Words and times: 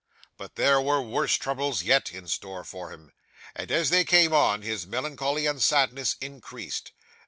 But 0.35 0.55
there 0.55 0.81
were 0.81 0.99
worse 0.99 1.35
troubles 1.35 1.83
yet 1.83 2.11
in 2.11 2.27
store 2.27 2.63
for 2.63 2.89
him, 2.91 3.11
and 3.55 3.69
as 3.69 3.91
they 3.91 4.03
came 4.03 4.33
on, 4.33 4.63
his 4.63 4.87
melancholy 4.87 5.45
and 5.45 5.61
sadness 5.61 6.15
increased. 6.19 6.91